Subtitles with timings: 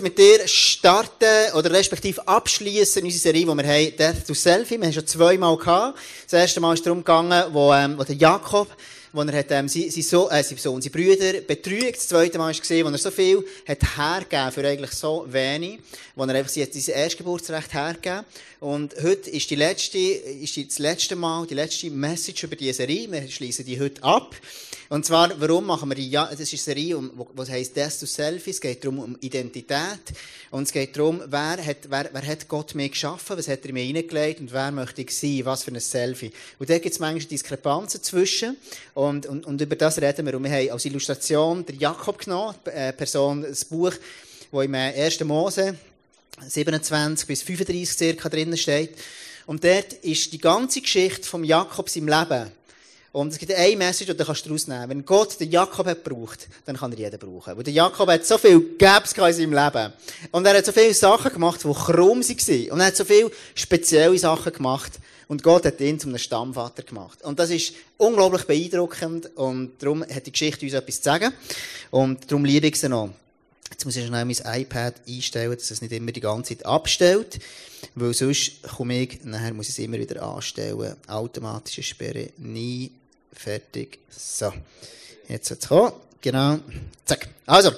[0.00, 4.78] heute mit dir starten oder respektive abschließen unsere Serie, die wir haben, Death to Selfie.
[4.78, 5.98] Wir haben schon zweimal gehabt.
[6.24, 8.68] Das erste Mal ist darum gegangen, wo, ähm, wo der Jakob
[9.12, 11.96] wo er hat, ähm, sein, sein, Sohn, äh, sein Sohn, seine Brüder betrügt.
[11.96, 15.80] Das zweite Mal war gesehen, wo er so viel hat hergegeben für eigentlich so wenig,
[16.14, 18.24] wo er einfach sein Erstgeburtsrecht hergegeben.
[18.60, 22.74] Und heute ist die letzte, ist die, das letzte Mal, die letzte Message über diese
[22.74, 23.10] Serie.
[23.10, 24.36] Wir schließen die heute ab.
[24.92, 28.00] Und zwar, warum machen wir die, ja, das ist eine Serie, um, was heisst Death
[28.00, 28.50] to Selfie.
[28.50, 30.00] Es geht darum, um Identität.
[30.50, 33.72] Und es geht darum, wer hat, wer, wer hat Gott mir geschaffen, was hat er
[33.72, 36.32] mir hineingelegt und wer möchte ich sein, was für ein Selfie.
[36.58, 38.56] Und da gibt es manchmal Diskrepanzen zwischen.
[38.94, 40.34] Und, und, und über das reden wir.
[40.34, 43.92] Und wir haben als Illustration der Jakob genommen, äh, Person, das Buch,
[44.50, 45.20] wo im 1.
[45.20, 45.78] Mose
[46.48, 48.96] 27 bis 35 circa drinnen steht.
[49.46, 52.50] Und dort ist die ganze Geschichte vom Jakob im Leben
[53.12, 56.46] und es gibt eine Message, die du daraus nehmen Wenn Gott den Jakob hat gebraucht,
[56.64, 57.56] dann kann er jeden brauchen.
[57.56, 59.92] Weil der Jakob hat so viel Gaps in seinem Leben.
[60.30, 62.70] Und er hat so viele Sachen gemacht, die krumm waren.
[62.70, 64.92] Und er hat so viele spezielle Sachen gemacht.
[65.26, 67.22] Und Gott hat ihn zum Stammvater gemacht.
[67.22, 69.36] Und das ist unglaublich beeindruckend.
[69.36, 71.32] Und darum hat die Geschichte uns etwas zu sagen.
[71.90, 73.10] Und darum liebe ich sie noch.
[73.70, 77.40] Jetzt muss ich schnell mein iPad einstellen, dass es nicht immer die ganze Zeit abstellt.
[77.96, 80.96] Weil sonst komme ich, nachher muss ich es immer wieder anstellen.
[81.08, 82.92] Automatische Sperre, nie
[83.32, 83.98] fertig.
[84.10, 84.52] So.
[85.28, 85.92] Jetzt hat es.
[86.20, 86.58] Genau.
[87.04, 87.28] Zack.
[87.46, 87.72] Also.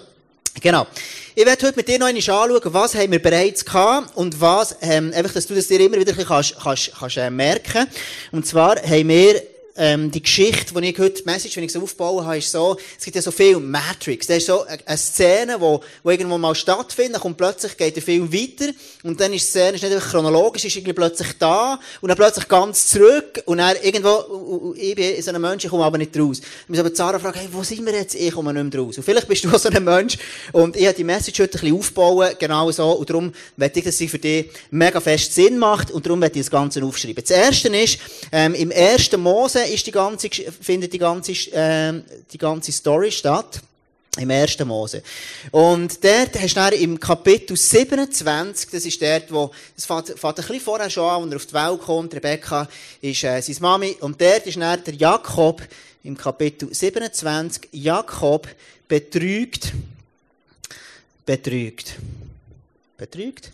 [0.61, 0.87] Genau.
[1.35, 4.77] Ich werde heute mit dir noch einmal anschauen, was haben wir bereits gehabt und was,
[4.83, 7.87] ähm, einfach, dass du das dir immer wieder kannst, kannst, kannst, äh, merken.
[8.33, 9.43] Und zwar haben wir
[9.77, 12.77] ähm, die Geschichte, die ich heute, die Message, wenn ich so aufbauen habe, ist so,
[12.99, 14.27] es gibt ja so viel Matrix.
[14.27, 18.03] Da ist so eine Szene, wo, wo irgendwo mal stattfindet, dann kommt plötzlich, geht der
[18.03, 22.09] Film weiter, und dann ist die Szene ist nicht chronologisch, ist irgendwie plötzlich da, und
[22.09, 25.99] dann plötzlich ganz zurück, und dann irgendwo, ich bin so ein Mensch, ich komme aber
[25.99, 26.41] nicht raus.
[26.41, 28.15] Ich muss aber Zara fragen, hey, wo sind wir jetzt?
[28.15, 28.99] Ich komme nicht mehr raus.
[28.99, 30.19] Und vielleicht bist du so ein Mensch,
[30.53, 33.85] und ich habe die Message heute ein bisschen aufbauen, genau so, und darum werde ich,
[33.85, 37.23] dass sie für dich mega fest Sinn macht, und darum werde ich das Ganze aufschreiben.
[37.23, 37.99] Das erste ist,
[38.31, 42.03] ähm, im ersten Mose, ist die ganze, findet die ganze, äh,
[42.33, 43.61] die ganze Story statt.
[44.19, 44.59] Im 1.
[44.67, 45.03] Mose.
[45.53, 50.25] Und dort hast du dann im Kapitel 27, das ist dort, wo, das fängt, fängt
[50.25, 52.69] ein bisschen vorher schon an, als er auf die Welt kommt, Rebecca
[53.01, 55.63] ist äh, seine Mami, und dort ist dann der Jakob,
[56.05, 58.49] im Kapitel 27, Jakob
[58.87, 59.73] betrügt,
[61.25, 61.95] betrügt,
[62.99, 63.53] betrügt,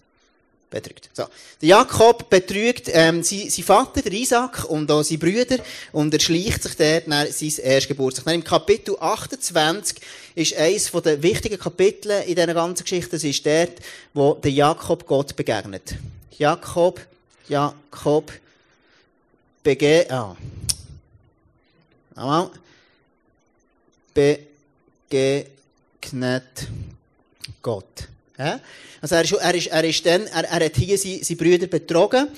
[0.70, 1.08] betrügt.
[1.12, 1.24] So.
[1.60, 5.58] Der Jakob betrügt ähm, sein, sein Vater, der Isaac, und auch seine Brüder,
[5.92, 8.24] und er schleicht sich dort nach sein Erstgeburtstag.
[8.26, 9.98] Dann im Kapitel 28
[10.34, 13.78] ist eines der wichtigen Kapitel in dieser ganzen Geschichte, das ist dort,
[14.14, 15.94] wo der Jakob Gott begegnet.
[16.38, 17.00] Jakob,
[17.48, 18.32] Jakob,
[19.62, 20.36] bege, ah.
[22.14, 22.50] Einmal.
[24.12, 25.54] Begegnet
[27.62, 28.08] Gott.
[29.00, 31.66] Also er ist, er ist, er ist dann, er, er hat hier seine, seine Brüder
[31.66, 32.28] betrogen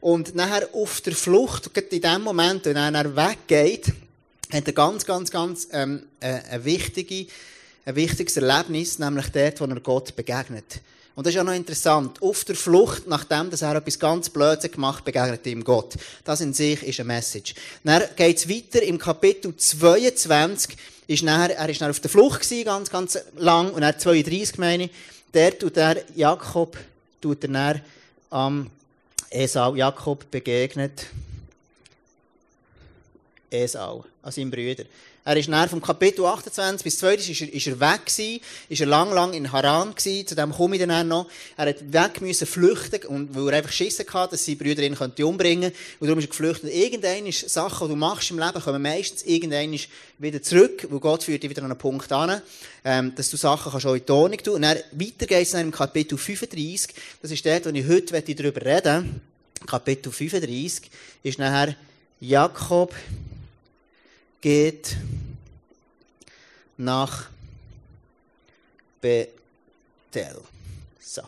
[0.00, 3.92] und nachher auf der Flucht, in dem Moment, wenn er weggeht,
[4.50, 7.26] hat er ganz, ganz, ganz ähm, äh, ein, wichtige,
[7.84, 10.80] ein wichtiges Erlebnis, nämlich dort, wo er Gott begegnet.
[11.14, 12.22] Und das ist ja noch interessant.
[12.22, 15.94] Auf der Flucht, nachdem dass er etwas ganz Blödes gemacht begegnet ihm Gott.
[16.24, 17.54] Das in sich ist eine Message.
[17.84, 20.76] Dann geht es weiter im Kapitel 22.
[21.06, 23.72] Ist nachher, er ist nachher auf der Flucht gewesen, ganz, ganz lang.
[23.72, 24.90] Und er 32, meine ich
[25.34, 26.76] der tut er Jakob,
[27.20, 27.80] tut er
[28.30, 28.70] am
[29.30, 29.74] Esau.
[29.74, 31.06] Jakob begegnet
[33.50, 34.84] Esau, an seinem Brüder.
[35.30, 38.80] Er ist nach vom Kapitel 28 bis 32 ist er, ist er weg gewesen, ist
[38.80, 41.28] er lang, lang in Haran gewesen, zu dem komme ich dann noch.
[41.56, 44.96] Er hat weg müssen flüchten, und, weil er einfach Schissen hatte, dass seine Brüder ihn
[44.96, 45.70] könnte umbringen
[46.00, 46.74] Und darum ist er geflüchtet.
[46.74, 49.78] Irgendeine ist Sachen, die du machst im Leben, kommen meistens irgendeine
[50.18, 52.42] wieder zurück, weil Gott führt dich wieder an einen Punkt an,
[52.84, 54.54] ähm, dass du Sachen kannst auch in Tonung tun.
[54.54, 56.92] Und dann, weiter geht es im Kapitel 35.
[57.22, 59.20] Das ist dort, wo ich heute darüber reden
[59.64, 60.90] Kapitel 35
[61.22, 61.76] ist nachher
[62.18, 62.92] Jakob
[64.40, 64.96] geht
[66.76, 67.28] nach
[69.00, 70.40] Bethel.
[71.00, 71.22] So.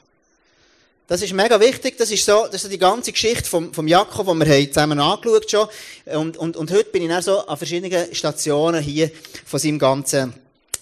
[1.07, 1.99] Das ist mega wichtig.
[1.99, 5.51] Das ist so, das ist die ganze Geschichte vom, vom Jakob, die wir zusammen angeschaut
[5.51, 5.69] schon.
[6.07, 9.11] Und, und, und heute bin ich dann so an verschiedenen Stationen hier
[9.45, 10.33] von seinem ganzen,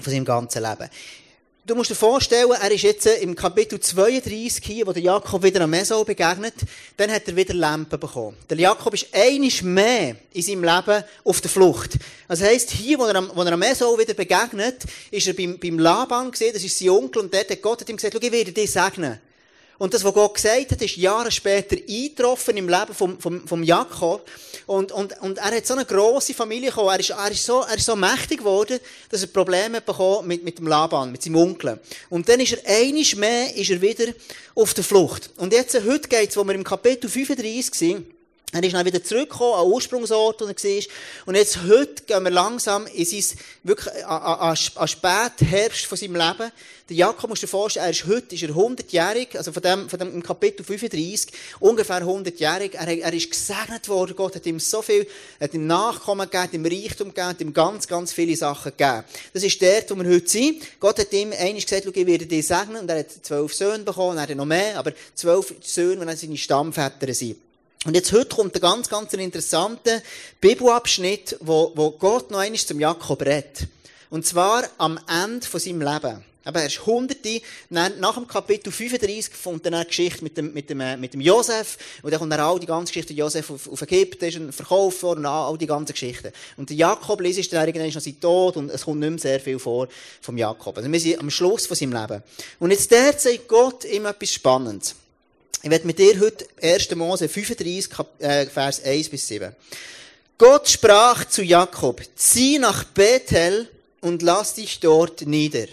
[0.00, 0.88] von seinem ganzen Leben.
[1.66, 5.60] Du musst dir vorstellen, er ist jetzt im Kapitel 32 hier, wo der Jakob wieder
[5.60, 6.54] am Mesau begegnet,
[6.96, 8.36] dann hat er wieder Lampen bekommen.
[8.48, 11.98] Der Jakob ist einisch mehr in seinem Leben auf der Flucht.
[12.28, 15.58] Das heisst, hier, wo er am, wo er am Mesau wieder begegnet, ist er beim,
[15.58, 18.26] beim Laban gesehen, das ist sein Onkel, und der hat Gott hat ihm gesagt, schau,
[18.26, 19.20] ich werde dich segnen.
[19.81, 23.62] Und das, was Gott gesagt hat, ist Jahre später eingetroffen im Leben vom, vom, vom
[23.62, 24.29] Jakob.
[24.67, 26.91] Und, und, und er hat so eine grosse Familie bekommen.
[26.91, 28.79] Er ist, er ist, so, er ist so mächtig geworden,
[29.09, 31.81] dass er Probleme bekommen mit, mit dem Laban, mit seinem Onkel.
[32.11, 34.12] Und dann ist er einiges mehr, ist er wieder
[34.55, 35.31] auf der Flucht.
[35.38, 38.06] Und jetzt, heute geht's, wo wir im Kapitel 35 sind,
[38.52, 40.82] er ist dann wieder zurückgekommen an den Ursprungsort, wo er war.
[41.26, 46.16] Und jetzt, heute, gehen wir langsam in sein, wirklich, an, an, an Spätherbst von seinem
[46.16, 46.50] Leben.
[46.88, 50.00] Der Jakob, musst dir vorstellen, er ist heute, ist er 100-jährig, also von dem, von
[50.00, 52.75] dem, im Kapitel 35, ungefähr 100-jährig.
[52.75, 54.16] Er, er ist gesegnet worden.
[54.16, 55.06] Gott hat ihm so viel,
[55.38, 59.04] hat ihm Nachkommen gegeben, ihm Reichtum gegeben, ihm ganz, ganz viele Sachen gegeben.
[59.32, 60.60] Das ist der, wo wir heute sind.
[60.81, 62.78] Gott hat ihm einiges gesagt, ich werde dich segnen.
[62.78, 66.16] Und er hat zwölf Söhne bekommen, er hat noch mehr, aber zwölf Söhne, wenn er
[66.16, 67.36] seine Stammväter sind.
[67.87, 70.03] Und jetzt heute kommt ein ganz, ganz interessanter
[70.41, 73.69] Bibelabschnitt, wo, wo Gott noch einmal zum Jakob redet.
[74.11, 76.23] Und zwar am Ende von seinem Leben.
[76.44, 77.41] Aber er ist Hunderte.
[77.71, 81.23] Nach dem Kapitel 35 kommt dann eine Geschichte mit dem, mit dem, äh, mit dem
[81.23, 81.79] Josef.
[82.03, 83.15] Und dann kommt dann all die ganze Geschichte.
[83.15, 86.32] Josef auf, auf Ägypten ist verkauft worden und all die ganzen Geschichten.
[86.59, 89.41] Und der Jakob liest dann irgendwann noch sein Tod und es kommt nicht mehr sehr
[89.41, 89.88] viel vor
[90.21, 90.77] vom Jakob.
[90.77, 92.23] Also wir sind am Schluss von seinem Leben.
[92.59, 94.94] Und jetzt der zeigt Gott ihm etwas Spannendes.
[95.62, 96.94] Ich werde mit dir heute 1.
[96.94, 99.54] Mose 35, äh, Vers 1 bis 7.
[100.38, 103.68] Gott sprach zu Jakob, zieh nach Bethel
[104.00, 105.66] und lass dich dort nieder.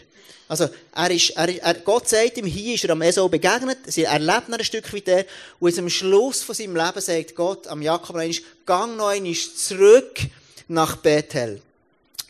[0.49, 4.19] Also, er ist, er, er, Gott sagt ihm, hier ist er am Esau begegnet, er
[4.19, 5.25] lebt noch ein Stück weit der,
[5.59, 8.35] und jetzt am Schluss von seinem Leben sagt Gott am Jakob einmal,
[8.65, 10.19] gang noch einmal zurück
[10.67, 11.61] nach Bethel.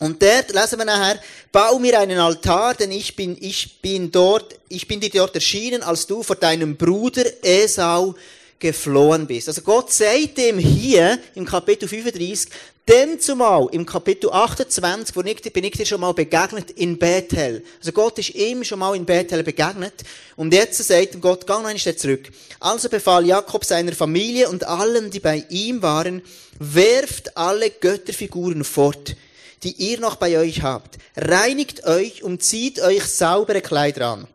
[0.00, 4.58] Und dort lesen wir nachher, bau mir einen Altar, denn ich bin, ich bin dort,
[4.68, 8.14] ich bin dir dort erschienen, als du vor deinem Bruder Esau
[8.60, 9.48] geflohen bist.
[9.48, 12.48] Also Gott sagt ihm hier im Kapitel 35,
[12.88, 17.64] dem zumal im Kapitel 28, wo ich, bin ich dir schon mal begegnet in Bethel.
[17.78, 20.04] Also Gott ist ihm schon mal in Bethel begegnet.
[20.36, 22.30] Und jetzt sagt Gott, gang einen Schritt zurück.
[22.60, 26.22] Also befahl Jakob seiner Familie und allen, die bei ihm waren,
[26.58, 29.16] werft alle Götterfiguren fort
[29.62, 30.98] die ihr noch bei euch habt.
[31.16, 34.28] Reinigt euch und zieht euch saubere Kleider an.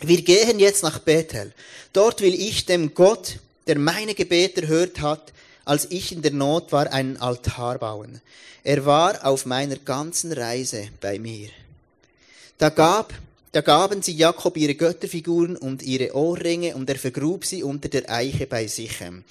[0.00, 1.52] Wir gehen jetzt nach Bethel.
[1.92, 5.32] Dort will ich dem Gott, der meine Gebete erhört hat,
[5.64, 8.20] als ich in der Not war, einen Altar bauen.
[8.64, 11.48] Er war auf meiner ganzen Reise bei mir.
[12.58, 13.14] Da gab,
[13.52, 18.10] da gaben sie Jakob ihre Götterfiguren und ihre Ohrringe und er vergrub sie unter der
[18.10, 19.24] Eiche bei Sichem.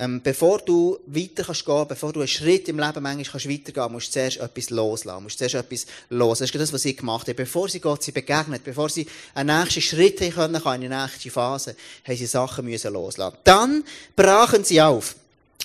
[0.00, 3.92] Ähm, bevor du weiter kannst gehen, bevor du einen Schritt im Leben manchmal kannst weitergehen,
[3.92, 6.38] musst du zuerst etwas loslassen, musst zuerst etwas los.
[6.38, 7.34] Das ist das, was sie gemacht haben.
[7.34, 11.74] Bevor sie Gott sie begegnet, bevor sie einen nächsten Schritt haben können, eine nächste Phase,
[12.06, 13.38] haben sie Sachen müssen loslassen.
[13.42, 13.82] Dann
[14.14, 15.16] brachen sie auf.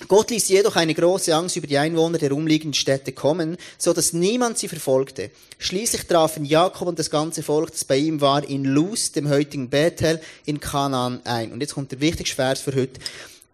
[0.08, 4.12] Gott ließ jedoch eine große Angst über die Einwohner der umliegenden Städte kommen, so dass
[4.12, 5.30] niemand sie verfolgte.
[5.58, 9.70] Schließlich trafen Jakob und das ganze Volk, das bei ihm war, in Luz, dem heutigen
[9.70, 11.52] Bethel, in Kanaan ein.
[11.52, 13.00] Und jetzt kommt der wichtigste Vers für heute.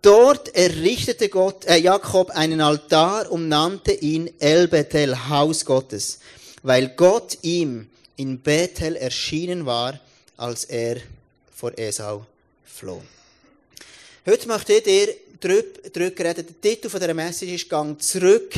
[0.03, 6.21] Dort errichtete Gott, äh, Jakob einen Altar und nannte ihn El Bethel, Haus Gottes,
[6.63, 7.87] weil Gott ihm
[8.17, 10.01] in Bethel erschienen war,
[10.39, 10.97] als er
[11.55, 12.25] vor Esau
[12.65, 13.03] floh.
[14.25, 16.47] Heute möchte ich dir drüber reden.
[16.47, 18.55] Der Titel dieser Message ist Gang zurück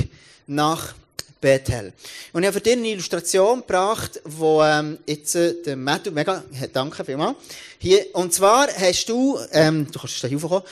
[0.46, 0.94] nach
[1.40, 1.92] Bethel.
[2.32, 6.44] Und ich habe für dich eine Illustration gebracht, wo ähm, jetzt äh, der Matthew, mega,
[6.72, 7.36] danke vielmals,
[7.78, 10.62] hier, und zwar hast du, ähm, du kannst da hochkommen,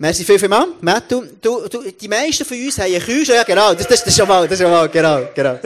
[0.00, 0.68] Merci viel, viel mal.
[0.80, 3.38] Matt, du, du, du, die meisten von uns haben einen Kühlschrank.
[3.38, 3.74] Ja, genau.
[3.74, 5.58] Das, das, das schon mal, das schon mal, genau, genau.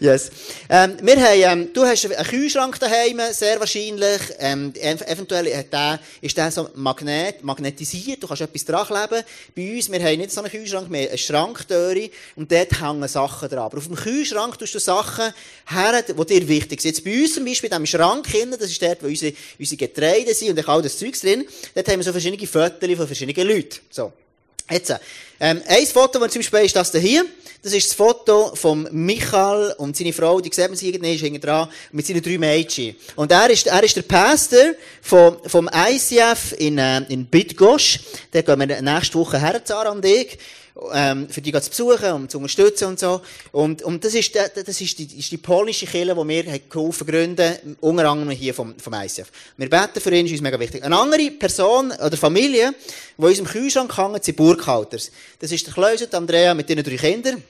[0.00, 0.30] Yes.
[0.70, 4.20] Ähm, wir haben, ähm, du hast einen Kühlschrank daheim, sehr wahrscheinlich.
[4.38, 8.22] Ähm, eventuell hat der, ist der so magnet, magnetisiert.
[8.22, 9.22] Du kannst etwas dran kleben.
[9.54, 13.06] Bei uns, wir haben nicht so einen Kühlschrank, wir haben eine Schranktüre und dort hängen
[13.06, 13.58] Sachen dran.
[13.58, 15.30] Aber auf dem Kühlschrank tust du Sachen
[15.66, 16.96] her, die dir wichtig sind.
[16.96, 19.76] Jetzt bei uns zum Beispiel, in diesem Schrank hinten, das ist dort, wo unsere, unsere
[19.76, 23.46] Getreide sind und all das Zeugs drin, dort haben wir so verschiedene Fotos von verschiedenen
[23.46, 23.73] Leuten.
[23.90, 24.12] So.
[24.70, 24.94] Jetzt,
[25.40, 27.24] ähm, ein Foto, das zum Beispiel ist das hier.
[27.62, 31.22] Das ist das Foto von Michael und seine Frau, die sieht man sie irgendwie, ist
[31.22, 32.94] hinten dran, mit seinen drei Mädchen.
[33.16, 38.00] Und er ist, er ist der Pastor vom, vom ICF in, äh, in Bidgosch.
[38.30, 40.38] Da gehen wir nächste Woche her, Zara und ich
[40.92, 43.20] ähm, für die zu besuchen und zu unterstützen und so.
[43.52, 47.76] Und, und das ist, das ist die, ist die polnische Kirche, die wir geholfen gründen,
[47.80, 49.30] unter anderem hier vom, vom ICF.
[49.56, 50.82] Wir beten für ihn, ist uns mega wichtig.
[50.82, 52.74] Eine andere Person oder Familie,
[53.16, 55.10] die in unserem Kühlschrank hängt, sind Burghalters.
[55.38, 57.42] Das ist der Kleus und Andrea mit ihren drei Kindern.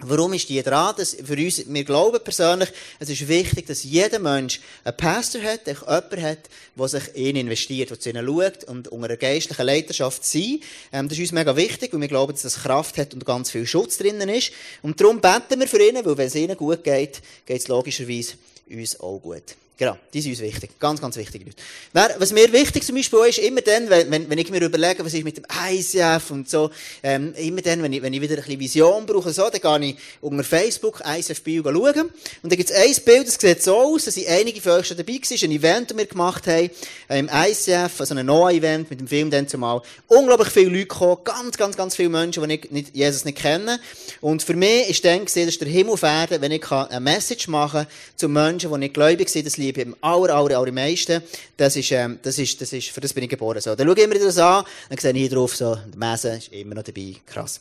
[0.00, 0.94] Warum ist die dran?
[0.96, 2.68] Das für uns, wir glauben persönlich,
[3.00, 6.38] es ist wichtig, dass jeder Mensch einen Pastor hat, jemanden hat,
[6.76, 10.60] der sich in ihn investiert, der zu ihnen schaut und unter einer geistlichen Leiterschaft sein.
[10.92, 13.50] Ähm, das ist uns mega wichtig, weil wir glauben, dass das Kraft hat und ganz
[13.50, 14.52] viel Schutz drinnen ist.
[14.82, 18.34] Und darum beten wir für ihn, weil wenn es ihnen gut geht, geht es logischerweise
[18.70, 19.56] uns auch gut.
[19.78, 20.70] Genau, die sind uns wichtig.
[20.80, 22.14] Ganz, ganz wichtige Leute.
[22.18, 25.22] Was mir wichtig zum Beispiel ist, immer dann, wenn, wenn ich mir überlege, was ist
[25.22, 26.70] mit dem ICF und so,
[27.04, 29.90] ähm, immer dann, wenn ich, wenn ich wieder ein bisschen Vision brauche, so, dann gehe
[29.90, 32.10] ich unter Facebook ICF Bio schauen.
[32.42, 34.86] Und da gibt es ein Bild, das sieht so aus, da sind einige von euch
[34.88, 36.70] schon dabei gewesen, ein Event, das wir gemacht haben,
[37.10, 39.82] im ICF, also ein No-Event mit dem Film dann zumal.
[40.08, 43.78] Unglaublich viele Leute gekommen, ganz, ganz, ganz viele Menschen, die ich nicht, Jesus nicht kennen.
[44.20, 47.46] Und für mich ist dann gesehen, dass der Himmel auf Erden, wenn ich eine Message
[47.46, 51.22] machen kann zu Menschen, die nicht gläubig sind, das liebe im aller, aller, aller meisten.
[51.56, 53.60] Das ist, ähm, das ist, das ist, für das bin ich geboren.
[53.60, 53.74] So.
[53.74, 56.52] Dann schaue ich immer das an, dann sehe ich hier drauf, so, der Messe ist
[56.52, 57.14] immer noch dabei.
[57.26, 57.60] Krass.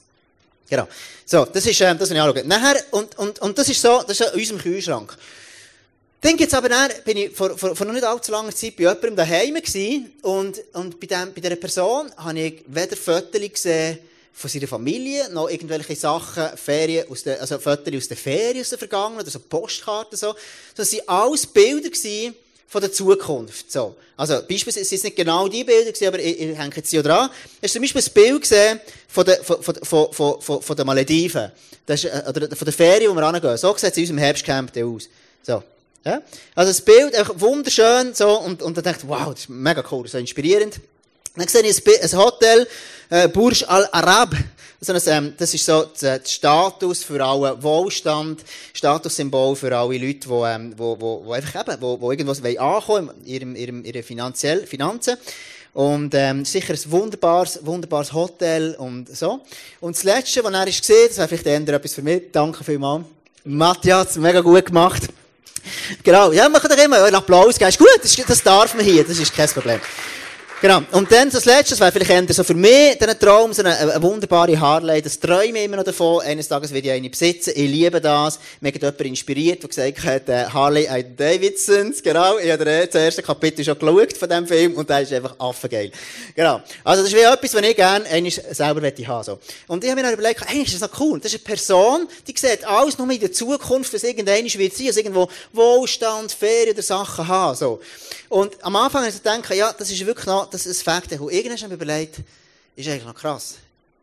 [0.69, 0.87] Genau.
[1.25, 2.47] So, das ist, ähm, das will ich anschauen.
[2.47, 5.17] Nachher, und, und, und das ist so, das ist in unserem Kühlschrank.
[6.19, 8.83] Dann gibt's aber dann, bin ich vor, vor, vor noch nicht allzu langer Zeit bei
[8.83, 13.99] jemandem daheim gewesen, und, und bei dem, bei dieser Person habe ich weder Fotos gesehen,
[14.37, 18.69] von seiner Familie, noch irgendwelche Sachen, Ferien aus der, also Fotos aus der Ferien aus
[18.69, 20.35] der Vergangenheit, oder so Postkarten, so.
[20.75, 22.35] Das waren alles Bilder gewesen
[22.67, 23.95] von der Zukunft, so.
[24.15, 27.01] Also, beispielsweise, es sind nicht genau die Bilder gewesen, aber ich, ich hänge jetzt hier
[27.01, 27.31] dran.
[27.61, 30.85] Es ist zum Beispiel ein Bild gesehen von der, von, von, von, von, von den
[30.85, 31.51] Malediven.
[31.87, 33.57] Das ist, äh, oder von der Ferien, wo wir hingehen.
[33.57, 35.09] So sieht es in unserem Herbstcamp aus.
[35.41, 35.63] So.
[36.05, 36.21] Ja?
[36.53, 40.19] Also, das Bild, wunderschön, so, und, und dann denkt, wow, das ist mega cool, so
[40.19, 40.79] inspirierend.
[41.35, 42.67] Dann sehe ich ein Hotel,
[43.09, 44.35] äh, Burj Al Arab.
[44.79, 50.27] So ein, ähm, das ist so der Status für alle Wohlstand, Statussymbol für alle Leute,
[50.27, 54.03] die, ähm, wo, wo, wo einfach eben, wo, wo irgendwas ankommen in ihrem, ihrem, ihren
[54.03, 55.17] finanziellen Finanzen.
[55.73, 59.41] Und ähm, sicher ein wunderbares, wunderbares Hotel und so.
[59.79, 62.23] Und das Letzte, was er ist gesehen, das wäre vielleicht eher etwas für mich.
[62.31, 63.05] Danke vielmals.
[63.43, 65.03] Matthias, mega gut gemacht.
[66.03, 67.69] Genau, ja, machen doch immer einen Applaus geben.
[67.69, 69.79] Ist gut, das, das darf man hier, das ist kein Problem.
[70.59, 70.81] Genau.
[70.91, 73.77] Und dann das Letzte, das wäre vielleicht eher so für mich der Traum, so eine,
[73.77, 75.03] eine, wunderbare Harley.
[75.03, 76.21] Das träume ich immer noch davon.
[76.21, 77.51] Eines Tages werde ich eine besitzen.
[77.55, 78.39] Ich liebe das.
[78.59, 82.01] Mir hat jemand inspiriert, der gesagt hat, äh, Harley Davidsons.
[82.01, 82.39] Genau.
[82.39, 85.91] Ich habe das erste Kapitel schon geschaut von diesem Film und der ist einfach affengeil.
[86.35, 86.59] Genau.
[86.83, 89.23] Also das ist wie etwas, was ich gerne einmal selber möchte haben.
[89.23, 89.39] So.
[89.67, 91.19] Und ich habe mir dann überlegt, hey, ist das noch cool.
[91.19, 94.87] Das ist eine Person, die sieht alles nur in der Zukunft, was irgendwann wird sein,
[94.87, 97.55] also irgendwo Wohlstand, Ferien oder Sachen haben.
[97.55, 97.79] So.
[98.29, 101.31] Und am Anfang habe ich gedacht, ja, das ist wirklich noch, das ein Fakt, und
[101.31, 102.19] irgendwann habe überlegt,
[102.75, 103.55] ist eigentlich noch krass.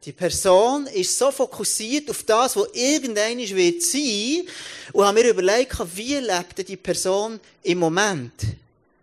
[0.05, 4.43] Die Person ist so fokussiert auf das, was irgendwann wird sein,
[4.93, 8.33] und habe mir überlegt, wie lebt die Person im Moment?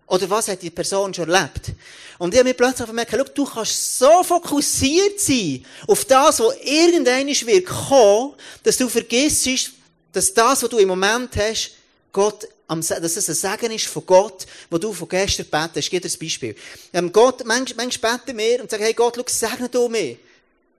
[0.06, 1.72] Oder was hat die Person schon erlebt?
[2.20, 6.56] Und ich habe mir plötzlich gemerkt, schau, du kannst so fokussiert sein auf das, was
[6.64, 9.72] irgendwann wird kommen, dass du vergisst,
[10.12, 11.72] dass das, was du im Moment hast,
[12.12, 12.48] Gott
[12.80, 15.78] dass es ein Segen ist von Gott, wo du von gestern betest.
[15.78, 16.56] Ich gebe dir ein Beispiel.
[16.94, 20.18] Ähm, Gott, manchmal, manchmal beten wir und sagen, hey Gott, schau, segne du mir.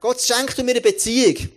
[0.01, 1.51] Gott schenkt mir eine Beziehung.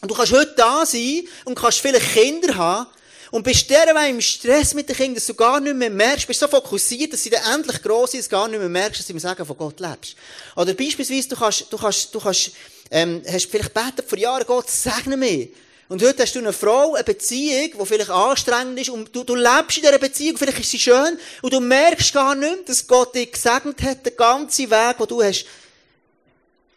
[0.00, 2.86] Und du kannst heute da sein und kannst viele Kinder haben
[3.30, 6.40] und bist derweil im Stress mit den Kindern, dass du gar nicht mehr merkst, bist
[6.40, 9.06] so fokussiert, dass sie dann endlich gross sind, dass du gar nicht mehr merkst, dass
[9.06, 10.14] du im Segen von Gott lebst.
[10.56, 12.52] Oder beispielsweise, du kannst, du kannst, du kannst,
[12.90, 15.50] ähm, hast vielleicht betet vor Jahren, Gott, segne mich.
[15.88, 19.34] Und heute hast du eine Frau, eine Beziehung, die vielleicht anstrengend ist, und du, du
[19.34, 23.14] lebst in dieser Beziehung, vielleicht ist sie schön, und du merkst gar nicht, dass Gott
[23.14, 25.44] dich gesegnet hat, den ganzen Weg, den du hast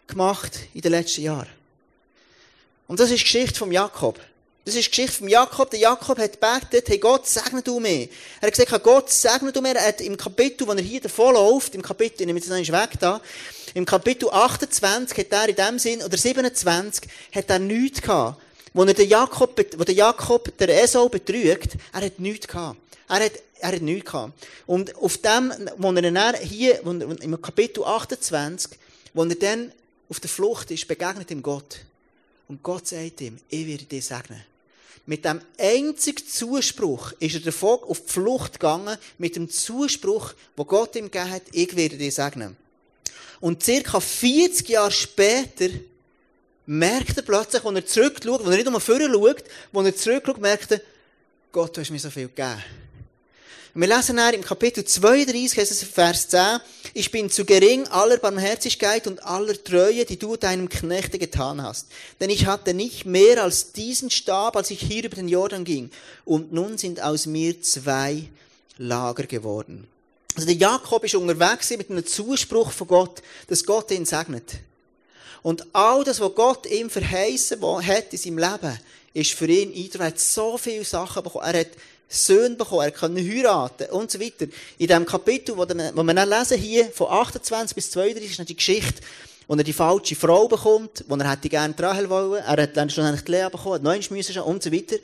[0.08, 1.50] gemacht in den letzten Jahren.
[2.88, 4.20] Und das ist die Geschichte vom Jakob.
[4.66, 5.70] Das ist die Geschichte vom Jakob.
[5.72, 8.10] Der Jakob hat gebetet, hey Gott, segne du mir.
[8.42, 9.76] Er hat gesagt, Gott, segne du mir.
[9.76, 12.58] Er hat im Kapitel, wo er hier davon läuft, im Kapitel, ich nehme jetzt noch
[12.58, 13.22] weg da,
[13.74, 18.42] im Kapitel 28 hat er in dem Sinn, oder 27, hat er nichts gehabt.
[18.78, 22.80] Wo er den Jakob, wo der Jakob der Esau betrügt, er hat nichts gehabt.
[23.10, 24.34] Er hat, er hat nichts gehabt.
[24.68, 28.78] Und auf dem, wo er dann hier, wo im Kapitel 28,
[29.16, 29.72] wo er dann
[30.10, 31.80] auf der Flucht ist, begegnet ihm Gott.
[32.48, 34.44] Und Gott sagt ihm, ich werde dich segnen.
[35.08, 40.66] Mit dem einzigen Zuspruch ist er davon auf die Flucht gegangen, mit dem Zuspruch, wo
[40.66, 42.56] Gott ihm gegeben hat, ich werde dich segnen.
[43.40, 45.70] Und circa 40 Jahre später
[46.68, 49.44] merkt er plötzlich, als er zurückschaut, als er nicht um vorne schaut,
[49.74, 50.82] als er zurückschaut, merkt er,
[51.52, 52.62] Gott, du hast mir so viel gegeben.
[53.74, 56.60] Wir lesen dann im Kapitel 32, heißt es Vers 10,
[56.96, 61.86] ich bin zu gering aller Barmherzigkeit und aller Treue, die du deinem Knechte getan hast.
[62.20, 65.92] Denn ich hatte nicht mehr als diesen Stab, als ich hier über den Jordan ging.
[66.26, 68.24] Und nun sind aus mir zwei
[68.78, 69.88] Lager geworden.
[70.36, 74.56] Also der Jakob ist unterwegs mit einem Zuspruch von Gott, dass Gott ihn segnet.
[75.48, 78.80] Und all das, was Gott ihm verheißen hat in seinem Leben,
[79.14, 80.02] ist für ihn eingetragen.
[80.02, 81.46] Er hat so viele Sachen bekommen.
[81.46, 81.70] Er hat
[82.10, 84.48] Söhne bekommen, er kann heiraten und so weiter.
[84.78, 88.58] In dem Kapitel, wo wir dann lesen, hier, von 28 bis 32, ist noch die
[88.58, 89.02] Geschichte,
[89.48, 92.90] wo er die falsche Frau bekommt, wo er hätte gerne Rahel wollen, er hat dann
[92.90, 94.98] schon die Lea bekommen, hat neun müssen und so weiter.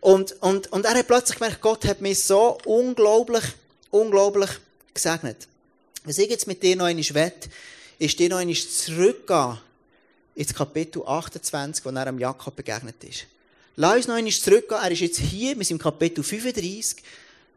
[0.00, 3.44] Und, und, und er hat plötzlich gemerkt, Gott hat mich so unglaublich
[3.92, 4.50] unglaublich
[4.92, 5.46] gesegnet.
[6.02, 7.32] Was ich jetzt mit dir noch einmal will,
[8.00, 9.58] ist dir noch einmal zurückgehen
[10.36, 13.26] ins Kapitel 28, wo er am Jakob begegnet ist.
[13.74, 14.80] Lass uns noch einmal zurückgehen.
[14.80, 17.02] Er ist jetzt hier, wir sind im Kapitel 35,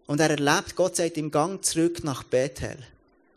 [0.07, 2.77] und er erlebt, Gott sagt im Gang zurück nach Bethel.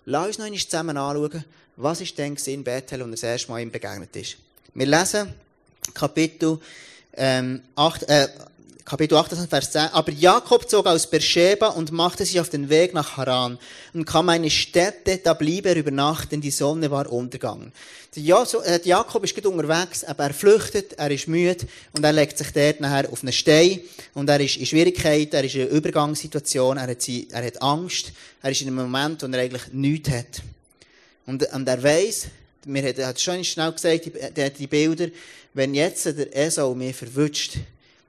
[0.06, 1.44] Lass uns noch einmal zusammen anschauen,
[1.76, 4.37] was ist denn in Bethel, und das erste Mal ihm begegnet ist.
[4.75, 5.34] Wir lesen
[5.92, 6.58] Kapitel,
[7.14, 8.28] ähm, 8, äh,
[8.85, 9.81] Kapitel 28, Vers 10.
[9.93, 13.59] Aber Jakob zog aus Beersheba und machte sich auf den Weg nach Haran
[13.95, 17.73] und kam eine Stätte, da blieb er über Nacht, denn die Sonne war untergegangen.
[18.17, 22.37] Der äh, Jakob ist gut unterwegs, aber er flüchtet, er ist müde und er legt
[22.37, 23.81] sich dort nachher auf einen Stein
[24.15, 28.12] und er ist in Schwierigkeiten, er ist in einer Übergangssituation, er hat, er hat Angst,
[28.43, 30.43] er ist in einem Moment, wo er eigentlich nichts hat.
[31.25, 32.27] Und, und er weiss,
[32.67, 35.07] mir hat, hat schon schnell gesagt, die, die Bilder,
[35.55, 37.59] wenn jetzt der Esau mich verwünscht,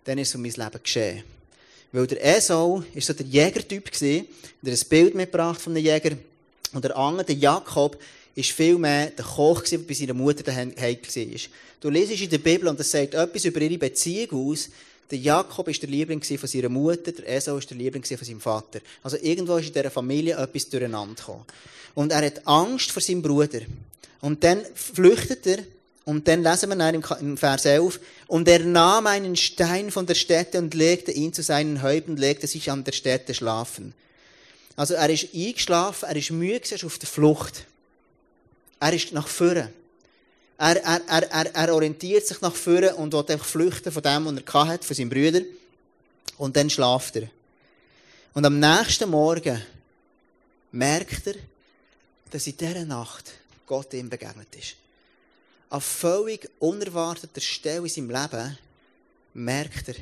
[0.04, 1.24] dann ist es um mein Leben geschehen.
[1.92, 4.24] Weil der Esau war so der Jägertyp, der
[4.64, 6.18] ein Bild mitgebracht von einem Jäger.
[6.74, 8.00] Und der andere, der Jakob,
[8.36, 11.40] war viel mehr der Koch, der bei seiner Mutter daheim war.
[11.80, 14.70] Du lesest in der Bibel, und das sagt etwas über ihre Beziehung aus,
[15.12, 18.42] der Jakob war der Liebling von seiner Mutter, der Esau war der Liebling von seinem
[18.42, 18.80] Vater.
[19.04, 21.46] Also irgendwo ist in dieser Familie etwas durcheinander gekommen.
[21.94, 23.60] Und er hat Angst vor seinem Bruder.
[24.22, 25.60] Und dann flüchtet er
[26.06, 30.16] und dann lesen wir dann im Vers 11, und er nahm einen Stein von der
[30.16, 33.94] Stätte und legte ihn zu seinen Häupten, legte sich an der Stätte schlafen.
[34.76, 37.66] Also er ist eingeschlafen, er ist müde, er ist auf der Flucht.
[38.80, 39.72] Er ist nach vorne.
[40.58, 44.26] Er, er, er, er, er orientiert sich nach vorne und will einfach flüchten von dem,
[44.26, 45.42] was er hatte, von seinem Brüder.
[46.38, 47.30] Und dann schlaft er.
[48.34, 49.62] Und am nächsten Morgen
[50.72, 51.36] merkt er,
[52.32, 53.32] dass in dieser Nacht
[53.68, 54.83] Gott ihm begegnet ist
[55.74, 58.58] an völlig unerwarteter Stelle in seinem Leben
[59.34, 59.96] merkt er,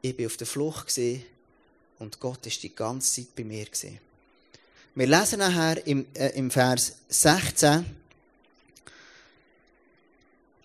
[0.00, 0.96] ich bin auf der Flucht
[1.98, 3.66] und Gott ist die ganze Zeit bei mir.
[4.94, 7.84] Wir lesen nachher im, äh, im Vers 16,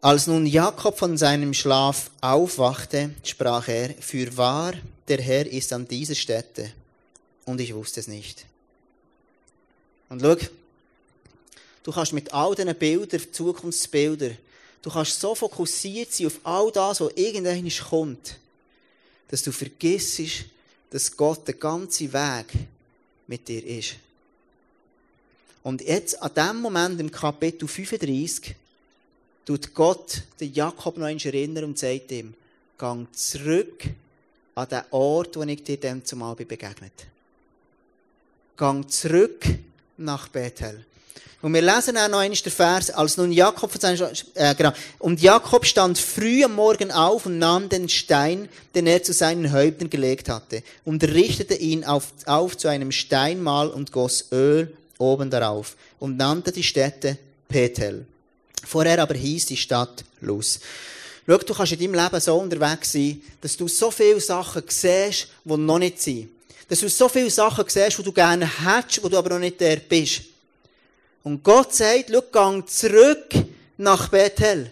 [0.01, 4.73] als nun Jakob von seinem Schlaf aufwachte, sprach er, für wahr,
[5.07, 6.71] der Herr ist an dieser Stätte,
[7.45, 8.45] und ich wusste es nicht.
[10.09, 10.35] Und schau,
[11.83, 14.37] Du kannst mit all diesen Bildern, Zukunftsbildern,
[14.81, 18.37] du kannst so fokussiert sein auf all das, was irgendwann kommt,
[19.29, 20.21] dass du vergisst,
[20.89, 22.45] dass Gott den ganzen Weg
[23.27, 23.95] mit dir ist.
[25.63, 28.55] Und jetzt, an dem Moment im Kapitel 35,
[29.45, 32.33] tut Gott den Jakob noch einmal erinnern und sagt ihm,
[32.77, 33.83] gang zurück
[34.55, 37.07] an den Ort, wo ich dir dann zumal begegnet
[38.57, 39.45] Gang zurück
[39.97, 40.85] nach Bethel.
[41.41, 43.71] Und wir lesen auch noch einmal den Vers, als nun Jakob
[44.33, 44.73] äh, genau.
[44.99, 49.53] Und Jakob stand früh am Morgen auf und nahm den Stein, den er zu seinen
[49.53, 55.29] Häupten gelegt hatte, und richtete ihn auf, auf zu einem Steinmal und goss Öl oben
[55.29, 58.05] darauf und nannte die Stätte Petel.
[58.65, 60.59] Vorher aber hieß die Stadt Luz.
[61.25, 65.27] Schau, du kannst in deinem Leben so unterwegs sein, dass du so viele Sachen siehst,
[65.45, 66.29] die noch nicht sind.
[66.67, 69.61] Dass du so viele Sachen siehst, die du gerne hättest, wo du aber noch nicht
[69.61, 70.21] der bist.
[71.23, 73.27] Und Gott sagt, schau, gang zurück
[73.77, 74.71] nach Bethel.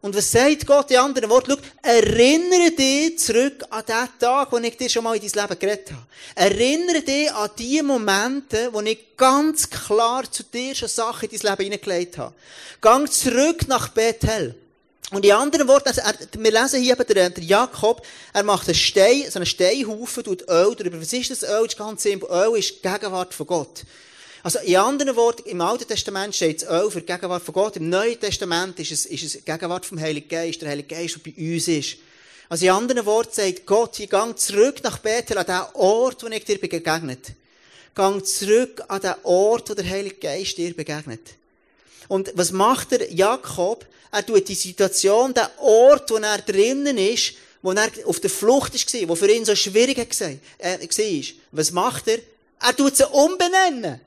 [0.00, 1.52] Und was sagt Gott in anderen Worten?
[1.52, 5.58] Schau, erinnere dich zurück an den Tag, wo ich dir schon mal in dein Leben
[5.58, 6.06] geredet habe.
[6.34, 11.52] Erinnere dich an die Momente, wo ich ganz klar zu dir schon Sachen in dein
[11.52, 12.34] Leben hineingelegt habe.
[12.82, 14.54] Gang zurück nach Bethel.
[15.10, 18.68] Und in anderen Worten, also er, wir lesen hier eben der, der Jakob, er macht
[18.68, 21.00] einen Stein, so einen Steinhaufen, tut Öl drüber.
[21.00, 21.62] Was ist das Öl?
[21.62, 22.28] Das ist ganz simpel.
[22.30, 23.84] Öl ist die Gegenwart von Gott.
[24.44, 27.76] Also, in anderen Worten, im Alten Testament steht es auch für die Gegenwart von Gott.
[27.76, 31.14] Im Neuen Testament ist es, ist es die Gegenwart vom Heiligen Geist, der Heilige Geist,
[31.16, 31.96] der bei uns ist.
[32.50, 36.26] Also, in anderen Worten sagt Gott, ich gang zurück nach Bethel, an den Ort, wo
[36.26, 37.32] ich dir begegnet.
[37.94, 41.22] Gang zurück an den Ort, wo der Heilige Geist dir begegnet.
[42.08, 43.86] Und was macht der Jakob?
[44.12, 48.74] Er tut die Situation, den Ort, wo er drinnen ist, wo er auf der Flucht
[48.74, 50.28] war, wo für ihn so schwierig war,
[50.58, 51.22] äh.
[51.50, 52.18] Was macht er?
[52.60, 54.02] Er tut sie umbenennen.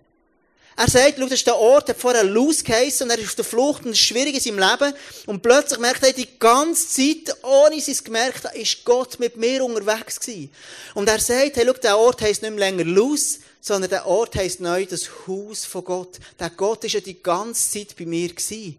[0.79, 3.35] Er sagt, schau, das ist der Ort, der vorher Luz geheissen und er ist auf
[3.35, 4.93] der Flucht und es ist schwierig in seinem Leben.
[5.25, 9.65] Und plötzlich merkt er, die ganze Zeit, ohne es gemerkt hat, ist Gott mit mir
[9.65, 10.51] unterwegs gewesen.
[10.93, 14.35] Und er sagt, hey, schau, der Ort heisst nicht mehr länger Luz, sondern der Ort
[14.35, 16.19] heisst neu das Haus von Gott.
[16.39, 18.77] Der Gott ist ja die ganze Zeit bei mir gewesen.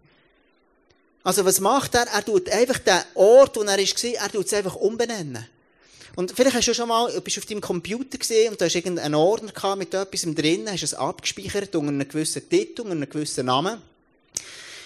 [1.23, 2.07] Also was macht er?
[2.07, 5.45] Er tut einfach den Ort, wo er ist, er tut es einfach umbenennen.
[6.15, 9.15] Und vielleicht hast du schon mal, bist auf deinem Computer gesehen und da hast irgendeinen
[9.15, 13.45] Ordner gehabt mit etwas drin, hast es abgespeichert unter einem gewissen Titel, unter einem gewissen
[13.45, 13.81] Namen.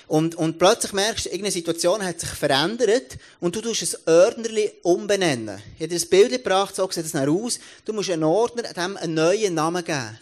[0.08, 4.72] Und, und plötzlich merkst du, irgendeine Situation hat sich verändert und du tust ein Ordnerli
[4.84, 5.62] umbenennen.
[5.76, 7.60] Ich habe dir ein Bild gebracht, so sieht es nach aus.
[7.86, 10.20] Du musst einen Ordner dem einen neuen Namen geben.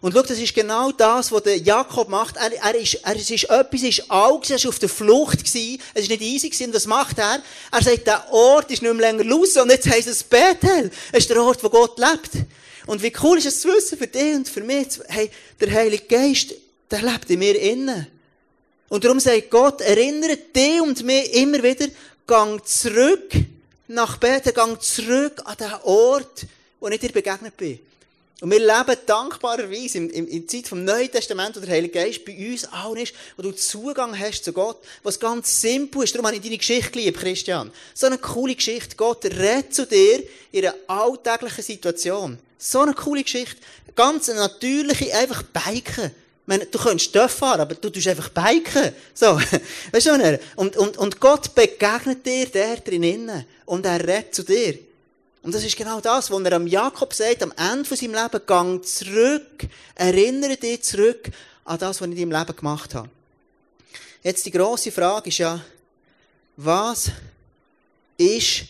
[0.00, 2.36] Und schau, das ist genau das, was der Jakob macht.
[2.36, 6.08] Er, er ist, er ist, etwas ist alt, er war auf der Flucht, gewesen, es
[6.08, 6.66] war nicht easy gewesen.
[6.68, 7.42] Und was macht er?
[7.70, 10.90] Er sagt, der Ort ist nicht mehr länger los und jetzt heisst es Bethel.
[11.12, 12.46] Es ist der Ort, wo Gott lebt.
[12.86, 16.04] Und wie cool ist es zu wissen für dich und für mich, hey, der Heilige
[16.04, 16.54] Geist,
[16.90, 18.06] der lebt in mir innen.
[18.88, 21.86] Und darum sagt Gott, erinnert dich und mich immer wieder,
[22.26, 23.32] gang zurück
[23.86, 26.46] nach Bethel, gang zurück an den Ort,
[26.80, 27.78] wo ich dir begegnet bin.
[28.40, 31.92] Und wir leben dankbarerweise in, in, in der Zeit vom Neuen Testament, wo der Heilige
[31.92, 36.14] Geist bei uns allen ist, wo du Zugang hast zu Gott, was ganz simpel ist.
[36.14, 37.70] Darum habe ich deine Geschichte lieb, Christian.
[37.92, 38.96] So eine coole Geschichte.
[38.96, 40.22] Gott redet zu dir
[40.52, 42.38] in einer alltäglichen Situation.
[42.56, 43.56] So eine coole Geschichte.
[43.94, 46.10] Ganz eine natürliche, einfach Biken.
[46.46, 48.92] Meine, du könntest Töpfe fahren, aber du tust einfach biken.
[49.12, 49.38] So.
[49.92, 53.44] Weißt du, und, und, und Gott begegnet dir der drinnen.
[53.66, 54.78] Und er redet zu dir.
[55.42, 58.46] Und das ist genau das, was er am Jakob sagt, am Ende von seinem Leben,
[58.46, 61.30] gang zurück, erinnere dich zurück
[61.64, 63.08] an das, was ich in deinem Leben gemacht habe.
[64.22, 65.64] Jetzt die grosse Frage ist ja,
[66.56, 67.10] was
[68.18, 68.64] ist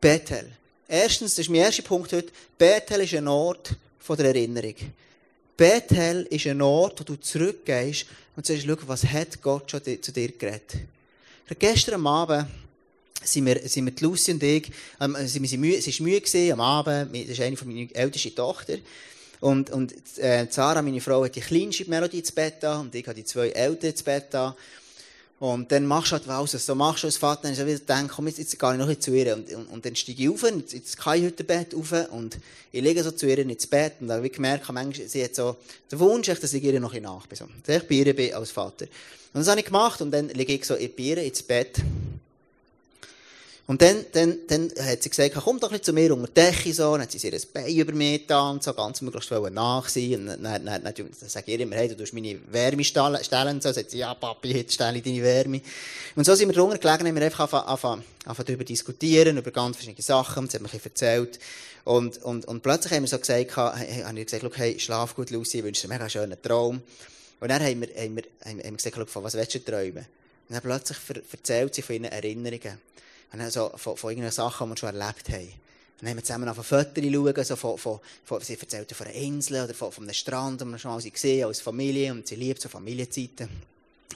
[0.00, 0.50] Bethel?
[0.88, 4.74] Erstens, das ist mein erster Punkt heute, Bethel ist ein Ort von der Erinnerung.
[5.56, 10.10] Bethel ist ein Ort, wo du zurückgehst und sagst, schau, was hat Gott schon zu
[10.10, 10.74] dir geredet?
[11.56, 12.48] Gestern Abend
[13.24, 16.52] sind wir, sind wir Lucy und ich, ähm, sind wir müde, es war müde gewesen,
[16.52, 18.78] am Abend, das ist eine von meiner ältesten Tochter.
[19.40, 23.06] Und, und, äh, Sarah, meine Frau, hat die kleinste Melodie ins Bett an, und ich
[23.06, 24.54] habe die zwei Älteren ins Bett an.
[25.40, 28.28] Und dann machst du halt was, so machst du als Vater, dann ich denke, komm,
[28.28, 29.34] jetzt, jetzt gehe ich noch zu ihr.
[29.34, 32.38] Und, und, und dann steige ich auf, ins Kai-Hüttenbett rauf, und
[32.72, 35.34] ich lege so zu ihr ins Bett, und da habe ich gemerkt, manchmal, sie hat
[35.34, 35.56] so
[35.92, 37.36] den Wunsch, dass ich ihr noch ein nach bin.
[37.36, 37.46] So.
[37.66, 38.86] Dass ich bei ihr bin als Vater.
[39.34, 41.82] Und das habe ich gemacht, und dann lege ich so ihr ins Bett.
[43.66, 46.92] Und dann, dann, dann hat sie gesagt, komm doch nicht zu mir unter Decke, so.
[46.92, 50.14] Dann hat sie ihr ein Bein über mir getan, so ganz möglichst wollen nach sein.
[50.14, 53.30] Und dann, dann, dann, dann, sage ich immer, hey, du tust meine Wärme stellen, so.
[53.30, 55.62] Dann sagt sie, ja, Papi, jetzt stelle ich deine Wärme.
[56.14, 59.76] Und so sind wir drunter gelegen, haben wir einfach angefangen, angefangen darüber diskutieren, über ganz
[59.76, 60.46] verschiedene Sachen.
[60.50, 61.38] Sie hat mir ein bisschen erzählt.
[61.84, 65.58] Und, und, und plötzlich haben wir so gesagt, haben wir gesagt, hey, schlaf gut, Lucy,
[65.58, 66.82] ich wünsche dir einen mega schönen Traum.
[67.40, 70.04] Und dann haben wir, haben wir, haben wir gesagt, von was willst du träumen?
[70.48, 70.98] Und dann plötzlich
[71.32, 72.78] erzählt sie von ihren Erinnerungen.
[73.32, 75.52] Und so von, von irgendeinen Sachen, die wir schon erlebt haben.
[76.00, 79.16] Dann haben wir zusammen auf Fotos schauen, so von, von, von, sie erzählten von einer
[79.16, 82.36] Insel oder von, von einem Strand, wo wir schon mal gesehen als Familie und sie
[82.36, 83.48] liebt so Familienzeiten.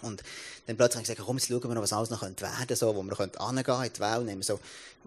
[0.03, 0.23] Und
[0.67, 2.77] dann plötzlich habe ich gesagt, komm, jetzt schauen wir noch, was alles noch werden könnte,
[2.77, 3.33] so, wo wir hingehen
[3.65, 4.27] können in die Welt.
[4.27, 4.61] Wir so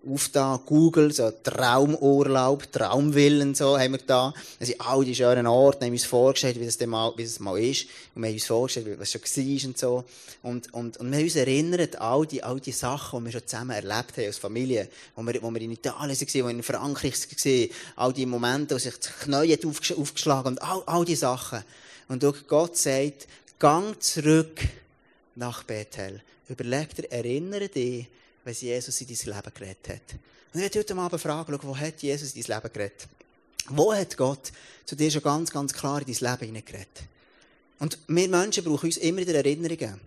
[0.10, 4.34] auf da, Google, so Traumurlaub, Traumwillen, so haben wir da.
[4.58, 7.40] Dann sind all die schönen Orte, haben uns vorgestellt, wie das denn mal, wie das
[7.40, 7.86] mal ist.
[8.16, 10.04] Und wir haben uns vorgestellt, was schon war und so.
[10.42, 13.48] Und, und, und wir haben uns erinnert, all die, all die Sachen, die wir schon
[13.48, 14.90] zusammen erlebt haben als Familie.
[15.16, 17.70] Wo wir, wo wir in Italien waren, wo wir in Frankreich waren.
[17.98, 21.64] All die Momente, wo sich das Knie aufgeschlagen und all, all die Sachen.
[22.08, 23.28] Und Gott sagt,
[23.60, 24.60] gang zurück
[25.36, 26.22] nach Bethel.
[26.48, 28.08] Überleg dir, erinnere dich,
[28.44, 30.16] wenn Jesus in dein Leben geredet hat.
[30.54, 33.08] Und ich werde heute Abend fragen, wo hat Jesus in dein Leben geredet?
[33.70, 34.52] Wo hat Gott
[34.86, 37.04] zu dir schon ganz, ganz klar in dein Leben hineingeredet?
[37.80, 40.00] Und wir Menschen brauchen uns immer wieder Erinnerungen.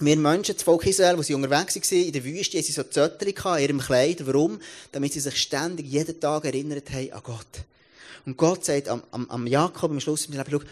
[0.00, 2.82] Wir Menschen, das Volk Israel, wo sie unterwegs waren, in der Wüste, haben sie so
[2.82, 4.26] Zötterchen in ihrem Kleid.
[4.26, 4.58] Warum?
[4.90, 7.64] Damit sie sich ständig, jeden Tag erinnert haben an Gott.
[8.24, 10.64] Und Gott sagt am, am, am Jakob am Schluss Leben,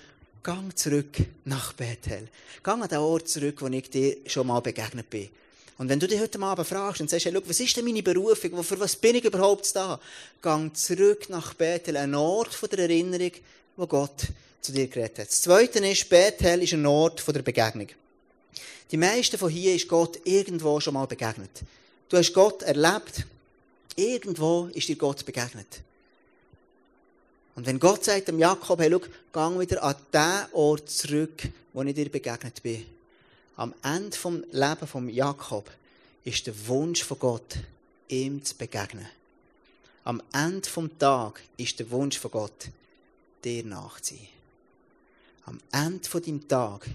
[0.43, 2.29] Gang zurück nach Bethel.
[2.63, 5.29] Gang an den Ort zurück, wo ich dir schon mal begegnet bin.
[5.77, 8.03] Und wenn du dich heute Abend fragst und sagst, hey, schau, was ist denn meine
[8.03, 8.63] Berufung?
[8.63, 10.01] Für was bin ich überhaupt da?
[10.41, 13.33] Gang zurück nach Bethel, ein Ort von der Erinnerung,
[13.77, 14.29] wo Gott
[14.63, 15.29] zu dir geredet hat.
[15.29, 17.89] Das Zweite ist, Bethel ist ein Ort von der Begegnung.
[18.91, 21.51] Die meisten von hier ist Gott irgendwo schon mal begegnet.
[22.09, 23.27] Du hast Gott erlebt.
[23.95, 25.83] Irgendwo ist dir Gott begegnet.
[27.61, 31.43] Und wenn Gott sagt dem Jakob, hey, schau, gang wieder an den Ort zurück,
[31.75, 32.87] wo ich dir begegnet bin.
[33.57, 35.71] Am Ende vom Leben von Jakob
[36.25, 37.59] ist der Wunsch von Gott,
[38.09, 39.07] ihm zu begegnen.
[40.05, 42.71] Am Ende vom Tag ist der Wunsch von Gott,
[43.45, 44.29] dir nachzuziehen.
[45.45, 46.87] Am Ende von deinem Tag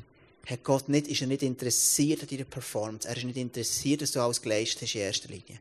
[0.47, 3.07] hat Gott nicht, ist er nicht interessiert an deiner Performance.
[3.07, 5.59] Er ist nicht interessiert, dass du alles geleistet hast in erster Linie.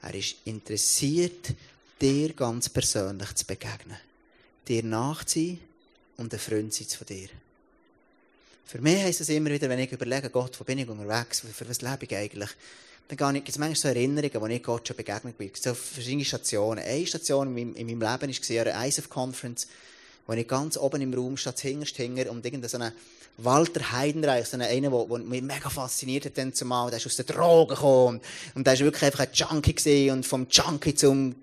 [0.00, 1.52] Er ist interessiert,
[2.00, 3.98] dir ganz persönlich zu begegnen
[4.68, 5.60] dir nachziehen
[6.16, 7.28] und ein Freund sein von dir.
[8.64, 11.68] Für mich heisst es immer wieder, wenn ich überlege, Gott, wo bin ich unterwegs, für
[11.68, 12.50] was lebe ich eigentlich,
[13.08, 15.50] dann gibt es manchmal so Erinnerungen, wo ich Gott schon begegnet bin.
[15.54, 16.84] So verschiedene Stationen.
[16.84, 19.68] Eine Station in meinem, in meinem Leben war eine ISF Conference,
[20.26, 22.92] wo ich ganz oben im Raum stehe, hinterst hinger und irgendein
[23.38, 27.26] Walter Heidenreich, so einer, der mich mega fasziniert hat dann zumal, der ist aus den
[27.26, 28.20] Drogen gekommen
[28.54, 31.34] und der ist wirklich einfach ein Junkie gewesen und vom Junkie zum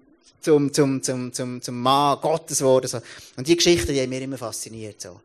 [0.43, 2.87] zum, zum, zum, zum, zum Mann Gottes geworden.
[2.87, 2.99] So.
[3.35, 5.01] Und die Geschichten, die haben mich immer fasziniert.
[5.01, 5.19] So.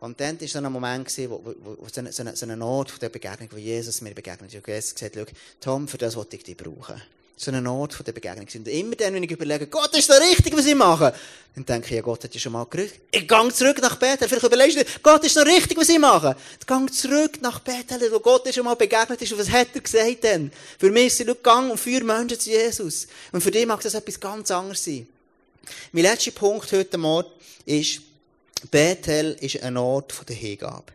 [0.00, 3.00] Und dann war so ein Moment, gewesen, wo, wo, wo so, eine, so, eine, Ort
[3.00, 4.54] der Begegnung, wo Jesus mir begegnet.
[4.54, 5.24] Und Jesus gesagt, schau,
[5.60, 7.00] Tom, für das wollte ich dich brauchen
[7.40, 8.46] so eine Ort von der Begegnung.
[8.54, 11.14] Und immer dann, wenn ich überlege, Gott, ist das richtig, was ich mache?
[11.54, 13.00] Dann denke ich, ja, Gott hat ja schon mal gerückt.
[13.10, 14.28] Ich gehe zurück nach Bethel.
[14.28, 16.36] Vielleicht überlegst du Gott, ist das richtig, was ich mache?
[16.60, 19.32] Ich gehe zurück nach Bethel, wo Gott schon mal begegnet ist.
[19.32, 20.52] Und was hat er gesagt denn?
[20.78, 23.06] Für mich ist es, gang und führe Menschen zu Jesus.
[23.32, 25.08] Und für dich mag das etwas ganz anderes sein.
[25.92, 27.30] Mein letzter Punkt heute Morgen
[27.64, 28.02] ist,
[28.70, 30.92] Bethel ist ein Ort der Hingabe.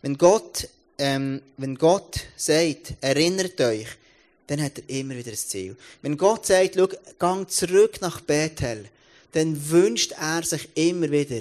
[0.00, 0.68] Wenn Gott,
[0.98, 3.88] ähm, wenn Gott sagt, erinnert euch,
[4.46, 5.76] dann hat er immer wieder ein Ziel.
[6.02, 8.88] Wenn Gott sagt, schau, gang zurück nach Bethel,
[9.32, 11.40] dann wünscht er sich immer wieder,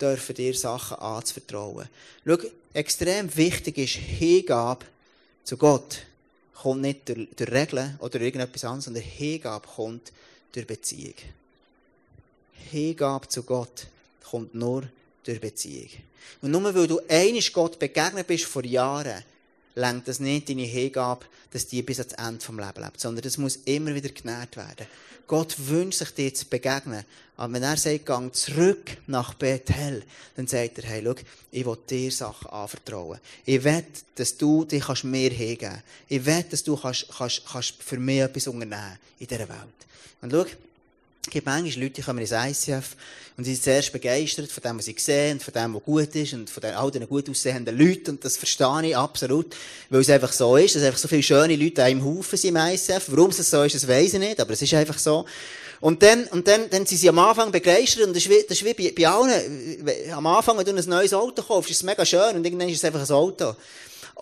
[0.00, 1.88] dürfen dir Sachen anzuvertrauen.
[2.26, 2.38] Schau,
[2.74, 4.86] extrem wichtig ist Hingabe
[5.44, 5.98] zu Gott.
[6.54, 10.12] Kommt nicht durch, durch Regeln oder irgendetwas anderes, sondern Hingabe kommt
[10.52, 11.14] durch Beziehung.
[12.70, 13.86] Hingabe zu Gott
[14.24, 14.84] kommt nur
[15.24, 15.90] durch Beziehung.
[16.40, 19.24] Und nur weil du einisch Gott begegnet bist vor Jahren,
[19.74, 23.38] lenkt das nicht deine Hingabe, dass die bis ans Ende vom Leben lebt, sondern das
[23.38, 24.86] muss immer wieder genährt werden.
[25.26, 27.04] Gott wünscht sich dir zu begegnen.
[27.36, 30.04] Aber wenn er sagt, gang zurück nach Bethel,
[30.36, 31.14] dann sagt er, hey, schau,
[31.50, 33.18] ich will dir Sachen anvertrauen.
[33.46, 35.84] Ich will, dass du dich mir hingeben kannst.
[36.08, 39.86] Ich will, dass du kannst, kannst, kannst für mich etwas unternehmen in dieser Welt.
[40.20, 40.44] Und schau,
[41.24, 42.96] es gibt manchmal Leute, die kommen ins ICF
[43.36, 46.14] und sie sind zuerst begeistert von dem, was sie sehen, und von dem, was gut
[46.16, 48.10] ist und von all den gut aussehenden Leuten.
[48.10, 49.54] Und das verstehe ich absolut,
[49.88, 52.56] weil es einfach so ist, dass einfach so viele schöne Leute einem Haufen sind im
[52.56, 53.04] ICF.
[53.06, 55.24] Warum es so ist, das weiss ich nicht, aber es ist einfach so.
[55.80, 58.60] Und dann, und dann, dann sind sie am Anfang begeistert und das ist wie, das
[58.60, 60.12] ist wie bei, bei allen.
[60.12, 62.78] Am Anfang, wenn du ein neues Auto kaufst, ist es mega schön und irgendwann ist
[62.78, 63.54] es einfach ein Auto.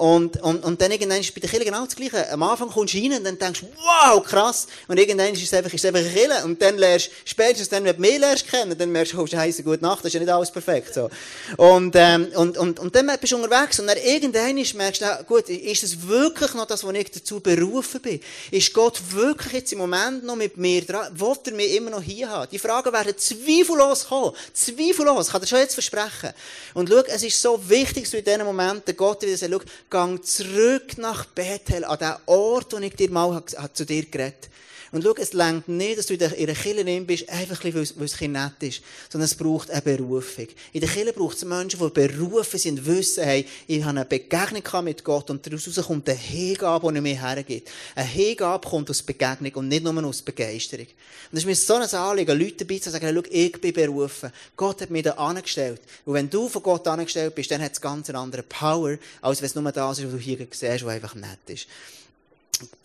[0.00, 2.32] Und, und, und dann irgendwann ist bei der Kille genau das Gleiche.
[2.32, 4.66] Am Anfang kommst du rein und dann denkst du, wow, krass.
[4.88, 6.42] Und irgendwann ist es einfach, ist es einfach eine Kille.
[6.42, 9.62] Und dann lernst, spätestens dann, wenn du mehr lernst kennen, dann merkst du, oh, scheiße,
[9.62, 11.10] gute Nacht, das ist ja nicht alles perfekt, so.
[11.58, 15.50] Und, ähm, und, und, und dann bist du unterwegs und dann irgendwann merkst du, gut,
[15.50, 18.22] ist es wirklich noch das, was ich dazu berufen bin?
[18.50, 21.12] Ist Gott wirklich jetzt im Moment noch mit mir dran?
[21.14, 22.48] Wollt er mich immer noch hier haben?
[22.50, 24.34] Die Fragen werden zweifellos kommen.
[24.54, 25.28] Zweifellos.
[25.28, 26.32] Kann dir schon jetzt versprechen.
[26.72, 30.24] Und schau, es ist so wichtig, dass du in diesen Momenten Gott wieder sagst, gang
[30.24, 33.42] zurück nach Bethel, an den Ort, wo ich dir mal
[33.74, 34.48] zu dir geredet
[34.92, 38.07] und schau, es längt nicht, dass du in der Kirche bist, einfach weil es, weil
[38.07, 40.48] es nett ist, sondern es braucht eine Berufung.
[40.72, 44.85] In der Kirche braucht es Menschen, die berufen sind, wissen, hey, ich habe eine Begegnung
[44.85, 47.70] mit Gott und daraus kommt eine Hingabe, die mir hergibt.
[47.94, 50.87] Eine Hingabe kommt aus Begegnung und nicht nur aus Begeisterung.
[50.87, 54.33] Und es ist mir so ein Anliegen, Leute dabei zu sagen, schau, ich bin berufen.
[54.57, 55.81] Gott hat mich da angestellt.
[56.05, 59.40] Und wenn du von Gott angestellt bist, dann hat es ganz eine andere Power, als
[59.40, 61.68] wenn es nur das ist, was du hier siehst, was einfach nett ist.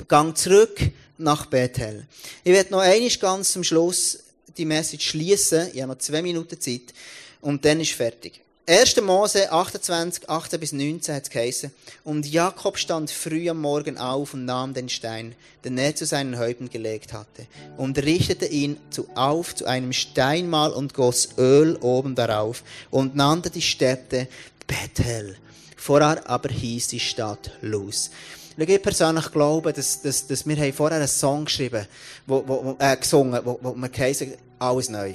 [0.08, 0.80] Gang zurück
[1.18, 2.06] nach Bethel.
[2.44, 4.20] Ich werde noch einmal ganz zum Schluss
[4.58, 5.70] die Message schließen.
[5.74, 6.94] Ich habe noch zwei Minuten Zeit.
[7.42, 8.42] Und dann ist fertig.
[8.68, 9.00] 1.
[9.02, 11.72] Mose 28, 18 bis 19 hat es geheißen.
[12.04, 16.40] Und Jakob stand früh am Morgen auf und nahm den Stein, den er zu seinen
[16.40, 17.46] Häupten gelegt hatte,
[17.78, 23.52] und richtete ihn zu, auf zu einem Steinmal und goss Öl oben darauf und nannte
[23.52, 24.28] die Stätte
[24.66, 25.38] Bethel.
[25.78, 28.10] Vorher aber hieß die Stadt Luz.
[28.58, 31.86] Ich persönlich glaube, dass, dass, dass wir vorher einen Song geschrieben
[32.26, 35.14] wo, wo, äh, gesungen wo, wo wir geheißen, alles neu.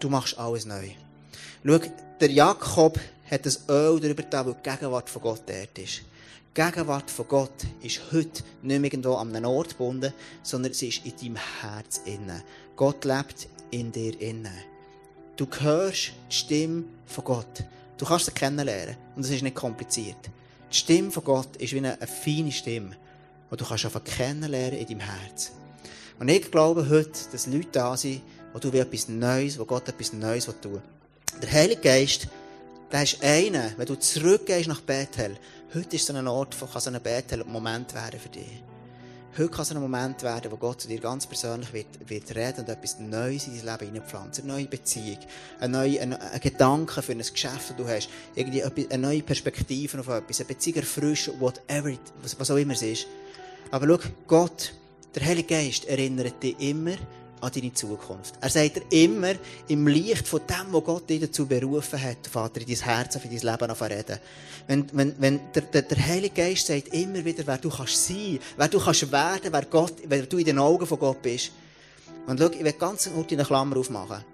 [0.00, 0.88] Du machst alles neu.
[1.64, 1.78] Schau,
[2.20, 2.98] der Jakob
[3.30, 6.00] hat das Öl darüber da, weil die Gegenwart von Gott dort ist.
[6.56, 11.04] Die Gegenwart von Gott ist heute nicht irgendwo an einem Ort gebunden, sondern sie ist
[11.04, 12.42] in deinem Herz innen.
[12.74, 14.56] Gott lebt in dir innen.
[15.36, 17.64] Du hörst die Stimme von Gott.
[17.98, 18.96] Du kannst sie kennenlernen.
[19.14, 20.30] Und es ist nicht kompliziert.
[20.70, 22.96] Die Stimme von Gott ist wie eine, eine feine Stimme,
[23.50, 25.52] die du kannst einfach kennenlernen in deinem Herz.
[26.18, 30.12] Und ich glaube heute, dass Leute da sind, wo du etwas Neues, wo Gott etwas
[30.12, 30.82] Neues tun.
[31.40, 32.28] Der Heilige Geist,
[32.90, 35.36] der ist einer, wenn du zurückgehst nach Bethel,
[35.74, 38.62] heute ist so ein Ort, kann so ein Bethel-Moment werden für dich.
[39.36, 42.60] Heute kann es ein Moment werden, wo Gott zu dir ganz persönlich wird, wird reden
[42.60, 44.44] und etwas Neues in dein Leben hineinpflanzen.
[44.44, 45.18] Eine neue Beziehung,
[45.60, 46.06] ein neuer
[46.40, 50.78] Gedanke für ein Geschäft, das du hast, irgendwie eine neue Perspektive auf etwas, eine Beziehung
[50.78, 53.06] erfrischen, whatever, was, was auch immer es ist.
[53.70, 54.72] Aber schau, Gott,
[55.14, 56.96] der Heilige Geist erinnert dich immer
[57.40, 58.34] an deine Zukunft.
[58.40, 59.34] Er sagt dir immer,
[59.68, 63.22] im Licht von dem, was Gott dich dazu berufen hat, Vater, in dein Herz, in
[63.22, 64.18] dein Leben reden.
[64.66, 68.38] Wenn, wenn, wenn der, der, der Heilige Geist sagt immer wieder, wer du kannst sein,
[68.56, 71.52] wer du kannst werden, wer, Gott, wer du in den Augen von Gott bist.
[72.26, 74.24] Und schau, ich will ganz kurz eine Klammer aufmachen.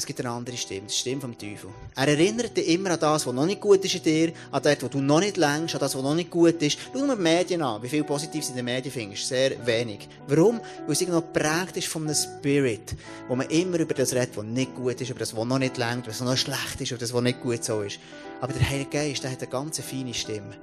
[0.00, 1.68] Es gibt eine andere Stimme, die Stimme vom Teufel.
[1.94, 4.78] Er erinnert dich immer an das, was noch nicht gut ist in dir, an das,
[4.80, 6.78] was du noch nicht längst, an das, was noch nicht gut ist.
[6.92, 9.28] Schau mal die Medien an, wie viel Positives in den Medien findest.
[9.28, 10.08] Sehr wenig.
[10.26, 10.58] Warum?
[10.86, 12.96] Weil es noch geprägt ist von einem Spirit,
[13.28, 15.76] wo man immer über das redet, was nicht gut ist, über das, was noch nicht
[15.76, 17.98] längt, was noch schlecht ist, über das, was nicht gut so ist.
[18.40, 20.56] Aber der Heilige Geist, der hat eine ganz feine Stimme.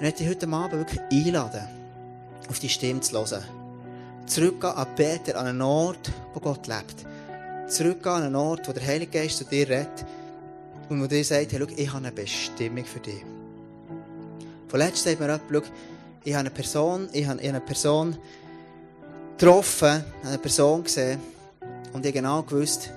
[0.00, 1.68] Und ich dich heute Abend wirklich einladen,
[2.48, 3.44] auf die Stimme zu hören.
[4.26, 7.06] Zurückgehen an Peter, an einen Ort, wo Gott lebt
[7.70, 10.04] zurückgehen an einen Ort, wo der Heilige Geist zu dir redet
[10.88, 13.24] und wo dir sagt, hey, schau, ich habe eine Bestimmung für dich.
[14.68, 15.72] Vorletzt sagt mir jemand,
[16.24, 18.16] ich habe eine Person, ich habe eine Person
[19.36, 21.20] getroffen, eine Person gesehen
[21.92, 22.90] und ich genau gewusst,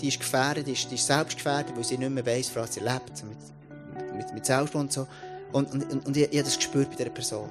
[0.00, 2.74] die ist gefährdet, die ist, die ist selbst gefährdet, weil sie nicht mehr weiss, was
[2.74, 5.06] sie lebt, mit, mit, mit Selbstmord und so.
[5.52, 7.48] Und, und, und, und ich, ich habe das gespürt bei dieser Person.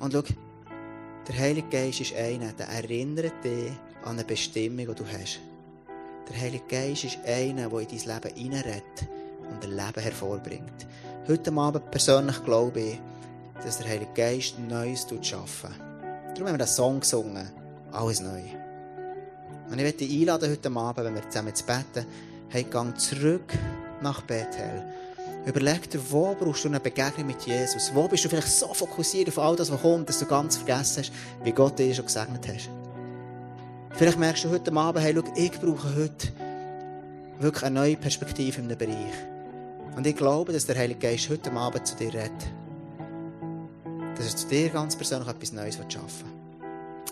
[0.00, 0.22] Und schau,
[1.28, 5.40] der Heilige Geist ist einer, der erinnert dich an eine Bestimmung, die du hast.
[6.30, 9.08] Der Heilige Geist ist einer, der in dein Leben hineinredet
[9.50, 10.86] und ein Leben hervorbringt.
[11.26, 13.00] Heute Abend persönlich glaube ich,
[13.64, 15.74] dass der Heilige Geist Neues schaffen
[16.28, 17.50] Darum haben wir den Song gesungen.
[17.90, 18.42] Alles neu.
[19.70, 22.06] Und ich möchte dich einladen heute Abend, wenn wir zusammen zu beten,
[22.48, 23.52] hey, gang zurück
[24.00, 24.84] nach Bethel.
[25.46, 27.90] Überleg dir, wo brauchst du eine Begegnung mit Jesus?
[27.92, 31.02] Wo bist du vielleicht so fokussiert auf all das, was kommt, dass du ganz vergessen
[31.02, 31.12] hast,
[31.42, 32.79] wie Gott dir schon gesegnet hat.
[33.96, 36.28] Vielleicht merkst du heute Abend, hey, schau, ich brauche heute
[37.40, 39.14] wirklich eine neue Perspektive in einem Bereich.
[39.96, 42.32] Und ich glaube, dass der Heilige Geist heute Abend zu dir redet.
[44.16, 46.40] Dass er zu dir ganz persönlich etwas Neues schaffen will.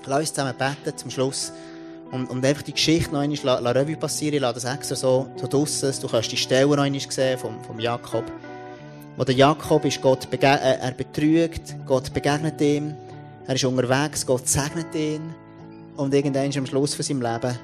[0.07, 1.53] Lass uns zusammen beten zum Schluss.
[2.11, 4.37] Und, und einfach die Geschichte noch einmal la, la Revue passieren.
[4.37, 5.93] Ich lasse das extra so, so draussen.
[6.01, 8.25] Du kannst die Stelle noch einmal sehen vom, vom Jakob.
[9.17, 12.95] Wo der Jakob ist, Gott äh, er betrügt, Gott begegnet ihm.
[13.47, 15.35] Er ist unterwegs, Gott segnet ihn.
[15.99, 17.59] Und irgendwann am Schluss von seinem Leben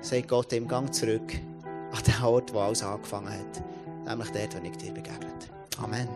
[0.00, 1.34] sagt Gott ihm, gang zurück
[1.92, 4.08] an den Ort, wo alles angefangen hat.
[4.08, 5.50] Nämlich dort, wo ich dir begegnet.
[5.82, 6.08] Amen.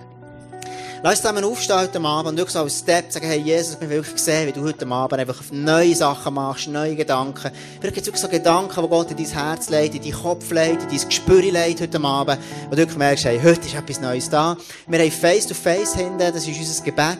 [1.02, 3.78] Lass uns zusammen aufstehen heute Abend und wirklich so als Step sagen, hey Jesus, ich
[3.78, 7.50] bin wirklich gesehen, wie du heute Abend einfach neue Sachen machst, neue Gedanken.
[7.78, 10.50] Vielleicht gibt es wirklich so Gedanken, die Gott in dein Herz legt, in deinen Kopf
[10.50, 14.00] legt, in dein Gespür legt heute Abend, wo du wirklich merkst, hey, heute ist etwas
[14.00, 14.56] Neues da.
[14.86, 17.18] Wir haben Face-to-Face hinten, das ist unser Gebet.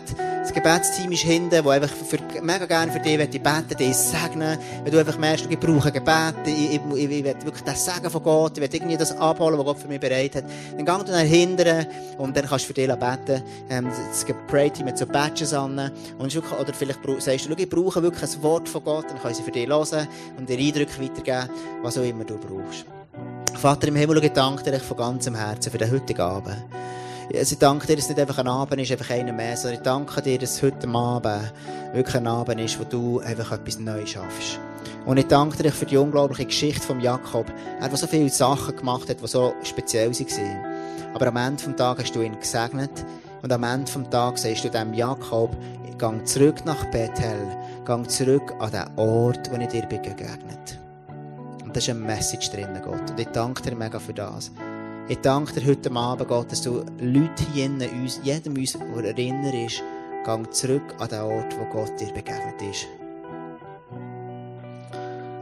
[0.50, 4.58] Das Gebetsteam ist hinten, das einfach für, mega gerne für dich beten dich segnen.
[4.82, 8.10] Wenn du einfach merkst, ich brauche Gebet, ich, ich, ich, ich will wirklich das Segen
[8.10, 10.44] von Gott, ich will irgendwie das abholen, was Gott für mich bereit hat,
[10.76, 11.86] dann geh du nach hinten
[12.18, 15.92] und dann kannst du für dich beten ähm, das Pray-Team mit so Badges an.
[16.18, 19.44] Und oder vielleicht sagst du, ich brauche wirklich ein Wort von Gott, dann können sie
[19.44, 21.48] für dich hören und dir Eindrücke weitergeben,
[21.82, 22.86] was auch immer du brauchst.
[23.56, 26.56] Vater im Himmel, ich danke dir von ganzem Herzen für den heutigen Abend.
[27.32, 29.78] Also ich danke dir, dass es nicht einfach ein Abend ist, einfach einer mehr, sondern
[29.78, 31.52] ich danke dir, dass heute Abend
[31.92, 34.58] wirklich ein Abend ist, wo du einfach etwas Neues schaffst.
[35.06, 37.46] Und ich danke dir für die unglaubliche Geschichte von Jakob.
[37.78, 41.14] Er hat so viele Sachen gemacht hat, die so speziell waren.
[41.14, 42.90] Aber am Ende des Tages hast du ihn gesegnet.
[43.42, 45.56] Und am Ende des Tages sagst du dem Jakob,
[45.98, 47.46] gang zurück nach Bethel,
[47.84, 50.80] gang zurück an den Ort, wo ich dir begegnet.
[51.62, 53.10] Und da ist eine Message drin, Gott.
[53.10, 54.50] Und ich danke dir mega für das.
[55.10, 59.04] Ich danke dir heute Abend, Gott, dass du Leute hier in uns, jedem uns, der
[59.04, 59.82] erinnert ist,
[60.24, 62.86] gang zurück an den Ort, wo Gott dir begegnet ist.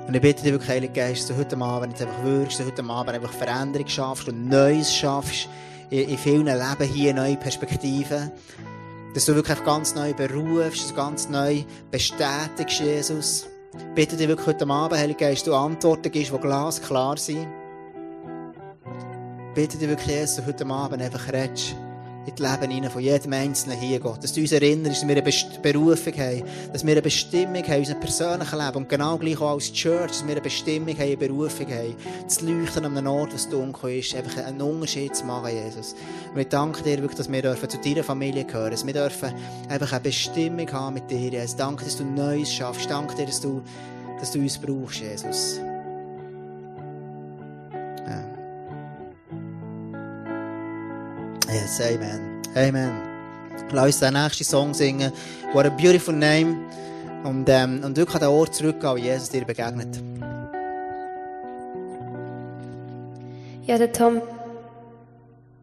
[0.07, 2.67] Und ich bitte dich wirklich, Heilige Geist, dass du heute Abend jetzt einfach wirkst, dass
[2.67, 5.51] du heute Abend einfach Veränderung schaffst und Neues schaffst
[5.91, 8.33] in, in vielen Leben hier neue Perspektiven.
[9.13, 13.47] Dass du wirklich ganz neu berufst, dass ganz neu bestätigst, Jesus.
[13.77, 17.47] Ich bitte dich wirklich heute Abend, Heilige Geist, du Antworten gibst, die glasklar sind.
[19.59, 21.75] Bitte dich wirklich, Jesus, heute Abend einfach redest
[22.27, 24.23] in das Leben hinein von jedem Einzelnen hier, Gott.
[24.23, 27.79] Dass du uns erinnerst, dass wir eine Berufung haben, dass wir eine Bestimmung haben in
[27.81, 31.16] unserem persönlichen Leben und genau gleich auch als Church, dass wir eine Bestimmung haben, eine
[31.16, 31.97] Berufung haben,
[32.29, 35.97] zu leuchten an einem Ort, was dunkel ist, einfach einen Unterschied zu machen, Jesus.
[36.33, 39.35] Und ich danke dir wirklich, dass wir dürfen zu deiner Familie gehören, dass wir dürfen
[39.68, 41.57] einfach eine Bestimmung haben mit dir, Jesus.
[41.57, 42.88] Danke, dass du Neues schaffst.
[42.88, 43.61] Danke dir, dass du,
[44.21, 45.59] dass du uns brauchst, Jesus.
[51.51, 52.43] Yes, Amen.
[52.55, 52.93] Amen.
[53.73, 55.13] Lass uns den nächsten Song singen.
[55.53, 56.59] What a beautiful name.
[57.25, 59.89] Und, ähm, und wirklich an den Ort zurückgehen, wo Jesus dir begegnet.
[63.67, 64.21] Ja, der Tom